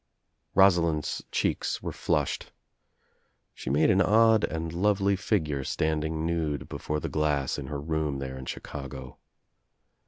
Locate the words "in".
7.59-7.67, 8.35-8.45